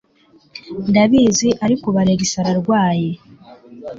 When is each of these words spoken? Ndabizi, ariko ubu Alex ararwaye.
Ndabizi, 0.89 1.49
ariko 1.65 1.83
ubu 1.89 1.99
Alex 2.03 2.21
ararwaye. 2.41 3.09